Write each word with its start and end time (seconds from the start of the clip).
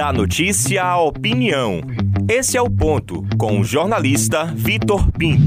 Da 0.00 0.14
notícia 0.14 0.82
à 0.82 0.98
opinião. 0.98 1.82
Esse 2.26 2.56
é 2.56 2.62
o 2.62 2.70
ponto 2.70 3.22
com 3.36 3.60
o 3.60 3.62
jornalista 3.62 4.46
Vitor 4.46 5.12
Pinto. 5.12 5.42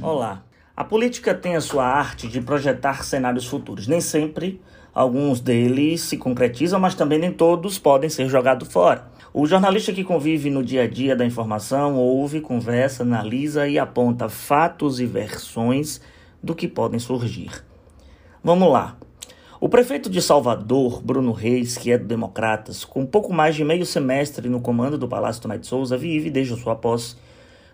Olá. 0.00 0.42
A 0.74 0.82
política 0.82 1.34
tem 1.34 1.54
a 1.56 1.60
sua 1.60 1.84
arte 1.84 2.26
de 2.26 2.40
projetar 2.40 3.04
cenários 3.04 3.44
futuros. 3.44 3.86
Nem 3.86 4.00
sempre 4.00 4.62
alguns 4.94 5.42
deles 5.42 6.00
se 6.00 6.16
concretizam, 6.16 6.80
mas 6.80 6.94
também 6.94 7.18
nem 7.18 7.30
todos 7.30 7.78
podem 7.78 8.08
ser 8.08 8.30
jogados 8.30 8.72
fora. 8.72 9.10
O 9.30 9.46
jornalista 9.46 9.92
que 9.92 10.04
convive 10.04 10.48
no 10.48 10.64
dia 10.64 10.84
a 10.84 10.88
dia 10.88 11.14
da 11.14 11.26
informação 11.26 11.96
ouve, 11.96 12.40
conversa, 12.40 13.02
analisa 13.02 13.68
e 13.68 13.78
aponta 13.78 14.30
fatos 14.30 15.00
e 15.00 15.04
versões 15.04 16.00
do 16.42 16.54
que 16.54 16.66
podem 16.66 16.98
surgir. 16.98 17.62
Vamos 18.42 18.72
lá. 18.72 18.96
O 19.62 19.68
prefeito 19.68 20.08
de 20.08 20.22
Salvador, 20.22 21.02
Bruno 21.02 21.32
Reis, 21.32 21.76
que 21.76 21.92
é 21.92 21.98
do 21.98 22.06
Democratas, 22.06 22.82
com 22.82 23.04
pouco 23.04 23.30
mais 23.30 23.54
de 23.54 23.62
meio 23.62 23.84
semestre 23.84 24.48
no 24.48 24.58
comando 24.58 24.96
do 24.96 25.06
Palácio 25.06 25.42
Tomé 25.42 25.58
de 25.58 25.66
Souza, 25.66 25.98
vive 25.98 26.30
desde 26.30 26.58
sua 26.58 26.74
posse 26.74 27.14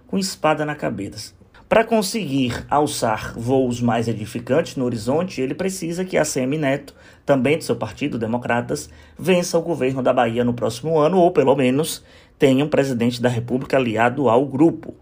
com 0.08 0.18
espada 0.18 0.66
na 0.66 0.74
cabeça. 0.74 1.32
Para 1.68 1.84
conseguir 1.84 2.66
alçar 2.68 3.34
voos 3.38 3.80
mais 3.80 4.08
edificantes 4.08 4.74
no 4.74 4.84
horizonte, 4.84 5.41
ele 5.41 5.54
precisa 5.54 6.04
que 6.04 6.18
a 6.18 6.24
CM 6.24 6.58
Neto, 6.58 6.92
também 7.24 7.56
do 7.56 7.62
seu 7.62 7.77
partido, 7.77 8.18
Democratas, 8.18 8.91
vença 9.16 9.56
o 9.56 9.62
governo 9.62 10.02
da 10.02 10.12
Bahia 10.12 10.42
no 10.42 10.55
próximo 10.55 10.98
ano, 10.98 11.18
ou 11.18 11.30
pelo 11.30 11.55
menos 11.55 12.02
tenha 12.36 12.64
um 12.64 12.68
presidente 12.68 13.22
da 13.22 13.28
República 13.28 13.77
aliado 13.77 14.28
ao 14.28 14.44
grupo. 14.44 14.92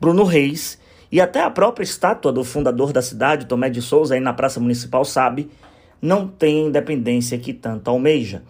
Bruno 0.00 0.24
Reis 0.24 0.80
e 1.12 1.20
até 1.20 1.42
a 1.42 1.50
própria 1.50 1.84
estátua 1.84 2.32
do 2.32 2.44
fundador 2.44 2.94
da 2.94 3.02
cidade, 3.02 3.44
Tomé 3.44 3.68
de 3.68 3.82
Souza, 3.82 4.14
aí 4.14 4.20
na 4.20 4.32
Praça 4.32 4.58
Municipal, 4.58 5.04
sabe 5.04 5.50
não 6.00 6.26
tem 6.26 6.64
a 6.64 6.68
independência 6.68 7.38
que 7.38 7.52
tanto 7.52 7.88
almeja. 7.88 8.42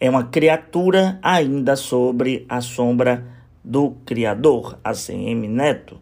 É 0.00 0.10
uma 0.10 0.24
criatura 0.24 1.18
ainda 1.22 1.76
sobre 1.76 2.44
a 2.48 2.60
sombra 2.60 3.24
do 3.62 3.92
Criador, 4.04 4.78
ACM 4.84 5.48
Neto. 5.48 5.98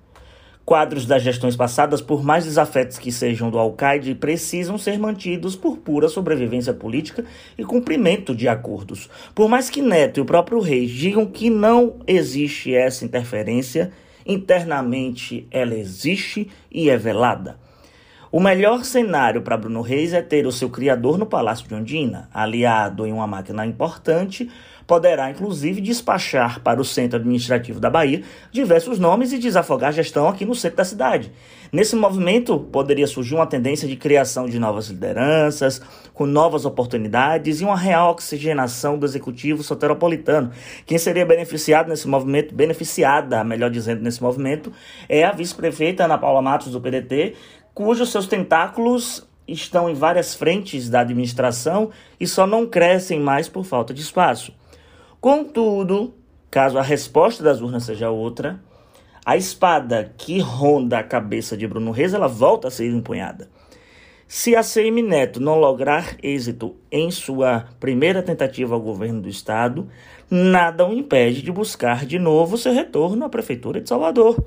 Quadros 0.65 1.07
das 1.07 1.23
gestões 1.23 1.57
passadas, 1.57 2.01
por 2.01 2.23
mais 2.23 2.45
desafetos 2.45 2.97
que 2.97 3.11
sejam 3.11 3.51
do 3.51 3.59
Alcaide, 3.59 4.15
precisam 4.15 4.79
ser 4.79 4.99
mantidos 4.99 5.57
por 5.57 5.77
pura 5.79 6.09
sobrevivência 6.09 6.73
política 6.73 7.25
e 7.59 7.65
cumprimento 7.65 8.35
de 8.35 8.49
acordos. 8.49 9.11
Por 9.35 9.49
mais 9.49 9.69
que 9.69 9.83
Neto 9.83 10.19
e 10.19 10.21
o 10.21 10.25
próprio 10.25 10.61
rei 10.61 10.87
digam 10.87 11.27
que 11.27 11.51
não 11.51 11.97
existe 12.07 12.75
essa 12.75 13.05
interferência, 13.05 13.91
internamente 14.25 15.47
ela 15.51 15.75
existe 15.75 16.49
e 16.71 16.89
é 16.89 16.97
velada. 16.97 17.59
O 18.33 18.41
melhor 18.41 18.83
cenário 18.83 19.43
para 19.43 19.59
Bruno 19.59 19.83
Reis 19.83 20.15
é 20.15 20.23
ter 20.23 20.47
o 20.47 20.51
seu 20.51 20.71
criador 20.71 21.19
no 21.19 21.27
Palácio 21.27 21.69
de 21.69 21.75
Ondina, 21.75 22.31
aliado 22.33 23.07
em 23.07 23.13
uma 23.13 23.27
máquina 23.27 23.67
importante, 23.67 24.51
poderá 24.87 25.31
inclusive 25.31 25.83
despachar 25.83 26.61
para 26.61 26.81
o 26.81 26.85
centro 26.85 27.19
administrativo 27.19 27.79
da 27.79 27.91
Bahia 27.91 28.23
diversos 28.51 28.99
nomes 28.99 29.35
e 29.35 29.39
desafogar 29.39 29.91
a 29.91 29.93
gestão 29.93 30.29
aqui 30.29 30.47
no 30.47 30.55
centro 30.55 30.79
da 30.79 30.85
cidade. 30.85 31.31
Nesse 31.71 31.95
movimento 31.95 32.59
poderia 32.59 33.07
surgir 33.07 33.35
uma 33.35 33.47
tendência 33.47 33.87
de 33.87 33.97
criação 33.97 34.47
de 34.47 34.59
novas 34.59 34.89
lideranças, 34.89 35.83
com 36.15 36.25
novas 36.25 36.65
oportunidades 36.65 37.61
e 37.61 37.65
uma 37.65 37.77
real 37.77 38.13
oxigenação 38.13 38.99
do 38.99 39.05
executivo 39.05 39.63
soteropolitano. 39.63 40.51
Quem 40.87 40.97
seria 40.97 41.27
beneficiado 41.27 41.89
nesse 41.89 42.09
movimento, 42.09 42.55
beneficiada, 42.55 43.45
melhor 43.45 43.71
dizendo, 43.71 44.03
nesse 44.03 44.23
movimento, 44.23 44.73
é 45.07 45.23
a 45.23 45.33
vice-prefeita 45.33 46.05
Ana 46.05 46.17
Paula 46.17 46.41
Matos 46.41 46.73
do 46.73 46.81
PDT, 46.81 47.35
cujos 47.75 48.11
seus 48.11 48.27
tentáculos 48.27 49.27
estão 49.47 49.89
em 49.89 49.95
várias 49.95 50.35
frentes 50.35 50.89
da 50.89 51.01
administração 51.01 51.91
e 52.19 52.27
só 52.27 52.47
não 52.47 52.67
crescem 52.67 53.21
mais 53.21 53.49
por 53.49 53.65
falta 53.65 53.93
de 53.93 54.01
espaço. 54.01 54.53
Contudo, 55.21 56.15
caso 56.51 56.79
a 56.79 56.83
resposta 56.83 57.43
das 57.43 57.61
urnas 57.61 57.85
seja 57.85 58.11
outra, 58.11 58.61
a 59.25 59.37
espada 59.37 60.13
que 60.17 60.41
ronda 60.41 60.99
a 60.99 61.03
cabeça 61.03 61.57
de 61.57 61.67
Bruno 61.67 61.93
Reis 61.93 62.13
ela 62.13 62.27
volta 62.27 62.69
a 62.69 62.71
ser 62.71 62.91
empunhada. 62.91 63.49
Se 64.27 64.57
a 64.57 64.63
CM 64.63 65.03
Neto 65.03 65.41
não 65.41 65.59
lograr 65.61 66.17
êxito 66.23 66.75
em 66.91 67.11
sua 67.11 67.67
primeira 67.79 68.23
tentativa 68.23 68.75
ao 68.75 68.81
governo 68.81 69.21
do 69.21 69.29
estado, 69.29 69.89
nada 70.31 70.89
o 70.89 70.93
impede 70.93 71.43
de 71.43 71.53
buscar 71.53 72.07
de 72.07 72.19
novo 72.19 72.57
seu 72.57 72.73
retorno 72.73 73.27
à 73.27 73.29
prefeitura 73.29 73.81
de 73.81 73.89
Salvador. 73.89 74.43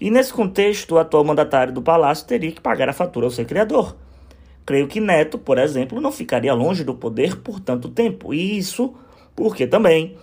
E 0.00 0.10
nesse 0.10 0.32
contexto, 0.32 0.94
o 0.94 0.98
atual 0.98 1.22
mandatário 1.24 1.72
do 1.72 1.82
palácio 1.82 2.26
teria 2.26 2.50
que 2.50 2.60
pagar 2.60 2.88
a 2.88 2.92
fatura 2.94 3.26
ao 3.26 3.30
seu 3.30 3.44
criador. 3.44 3.94
Creio 4.64 4.88
que 4.88 5.00
Neto, 5.00 5.38
por 5.38 5.58
exemplo, 5.58 6.00
não 6.00 6.10
ficaria 6.10 6.54
longe 6.54 6.82
do 6.82 6.94
poder 6.94 7.36
por 7.36 7.60
tanto 7.60 7.88
tempo. 7.88 8.32
E 8.32 8.56
isso 8.56 8.94
porque 9.36 9.66
também 9.66 10.16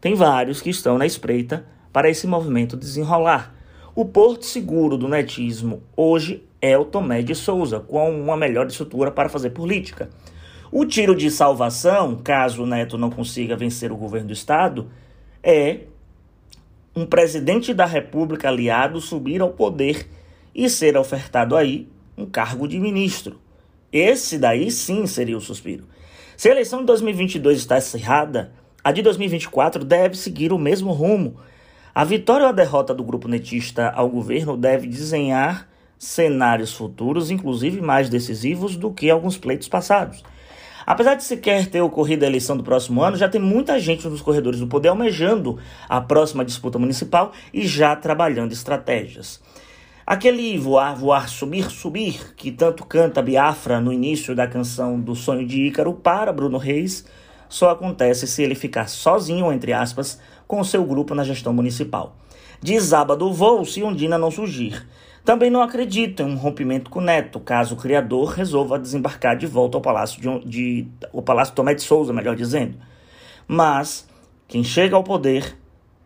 tem 0.00 0.14
vários 0.14 0.60
que 0.60 0.70
estão 0.70 0.96
na 0.96 1.06
espreita 1.06 1.66
para 1.92 2.08
esse 2.08 2.26
movimento 2.26 2.76
desenrolar. 2.76 3.54
O 3.94 4.04
porto 4.04 4.44
seguro 4.44 4.96
do 4.96 5.08
netismo 5.08 5.82
hoje 5.96 6.44
é 6.62 6.78
o 6.78 6.84
Tomé 6.84 7.22
de 7.22 7.34
Souza, 7.34 7.80
com 7.80 8.20
uma 8.20 8.36
melhor 8.36 8.66
estrutura 8.66 9.10
para 9.10 9.28
fazer 9.28 9.50
política. 9.50 10.08
O 10.70 10.84
tiro 10.84 11.16
de 11.16 11.30
salvação, 11.30 12.16
caso 12.16 12.62
o 12.62 12.66
Neto 12.66 12.98
não 12.98 13.10
consiga 13.10 13.56
vencer 13.56 13.90
o 13.90 13.96
governo 13.96 14.28
do 14.28 14.32
Estado, 14.32 14.88
é 15.42 15.80
um 16.98 17.06
presidente 17.06 17.72
da 17.72 17.86
República 17.86 18.48
aliado 18.48 19.00
subir 19.00 19.40
ao 19.40 19.50
poder 19.50 20.08
e 20.52 20.68
ser 20.68 20.96
ofertado 20.96 21.56
aí 21.56 21.88
um 22.16 22.26
cargo 22.26 22.66
de 22.66 22.80
ministro. 22.80 23.38
Esse 23.92 24.36
daí 24.36 24.68
sim 24.68 25.06
seria 25.06 25.36
o 25.36 25.40
suspiro. 25.40 25.84
Se 26.36 26.48
a 26.48 26.52
eleição 26.52 26.80
de 26.80 26.86
2022 26.86 27.58
está 27.58 27.76
acirrada, 27.76 28.52
a 28.82 28.90
de 28.90 29.00
2024 29.02 29.84
deve 29.84 30.16
seguir 30.16 30.52
o 30.52 30.58
mesmo 30.58 30.90
rumo. 30.90 31.36
A 31.94 32.02
vitória 32.02 32.46
ou 32.46 32.50
a 32.50 32.52
derrota 32.52 32.92
do 32.92 33.04
grupo 33.04 33.28
netista 33.28 33.90
ao 33.90 34.08
governo 34.08 34.56
deve 34.56 34.88
desenhar 34.88 35.68
cenários 35.96 36.72
futuros, 36.72 37.30
inclusive 37.30 37.80
mais 37.80 38.08
decisivos 38.08 38.76
do 38.76 38.92
que 38.92 39.08
alguns 39.08 39.38
pleitos 39.38 39.68
passados. 39.68 40.24
Apesar 40.90 41.16
de 41.16 41.22
sequer 41.22 41.66
ter 41.66 41.82
ocorrido 41.82 42.24
a 42.24 42.28
eleição 42.28 42.56
do 42.56 42.64
próximo 42.64 43.02
ano, 43.02 43.14
já 43.14 43.28
tem 43.28 43.38
muita 43.38 43.78
gente 43.78 44.08
nos 44.08 44.22
corredores 44.22 44.58
do 44.58 44.66
poder 44.66 44.88
almejando 44.88 45.58
a 45.86 46.00
próxima 46.00 46.42
disputa 46.42 46.78
municipal 46.78 47.30
e 47.52 47.66
já 47.66 47.94
trabalhando 47.94 48.52
estratégias. 48.52 49.38
Aquele 50.06 50.56
voar, 50.56 50.96
voar, 50.96 51.28
subir, 51.28 51.70
subir, 51.70 52.34
que 52.34 52.50
tanto 52.50 52.86
canta 52.86 53.20
Biafra 53.20 53.82
no 53.82 53.92
início 53.92 54.34
da 54.34 54.46
canção 54.46 54.98
do 54.98 55.14
Sonho 55.14 55.46
de 55.46 55.66
Ícaro 55.66 55.92
para 55.92 56.32
Bruno 56.32 56.56
Reis, 56.56 57.04
só 57.50 57.68
acontece 57.68 58.26
se 58.26 58.42
ele 58.42 58.54
ficar 58.54 58.88
sozinho, 58.88 59.52
entre 59.52 59.74
aspas, 59.74 60.18
com 60.46 60.64
seu 60.64 60.82
grupo 60.86 61.14
na 61.14 61.22
gestão 61.22 61.52
municipal. 61.52 62.16
Desaba 62.62 63.14
do 63.14 63.30
voo 63.30 63.62
se 63.66 63.82
Ondina 63.82 64.16
não 64.16 64.30
surgir. 64.30 64.88
Também 65.24 65.50
não 65.50 65.60
acredito 65.60 66.22
em 66.22 66.26
um 66.26 66.36
rompimento 66.36 66.90
com 66.90 67.00
Neto, 67.00 67.38
caso 67.38 67.74
o 67.74 67.78
criador 67.78 68.30
resolva 68.30 68.78
desembarcar 68.78 69.36
de 69.36 69.46
volta 69.46 69.76
ao 69.76 69.82
Palácio 69.82 70.20
de, 70.20 70.48
de 70.48 70.88
o 71.12 71.20
Palácio 71.20 71.54
Tomé 71.54 71.74
de 71.74 71.82
Souza, 71.82 72.12
melhor 72.12 72.34
dizendo. 72.34 72.78
Mas 73.46 74.08
quem 74.46 74.64
chega 74.64 74.96
ao 74.96 75.04
poder 75.04 75.56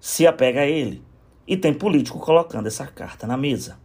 se 0.01 0.27
apega 0.27 0.61
a 0.63 0.67
ele. 0.67 1.03
E 1.47 1.57
tem 1.57 1.73
político 1.73 2.19
colocando 2.19 2.67
essa 2.67 2.87
carta 2.87 3.27
na 3.27 3.37
mesa. 3.37 3.79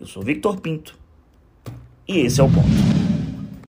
Eu 0.00 0.06
sou 0.06 0.22
Victor 0.22 0.60
Pinto 0.60 0.98
e 2.06 2.18
esse 2.20 2.40
é 2.40 2.44
o 2.44 2.48
ponto. 2.48 2.93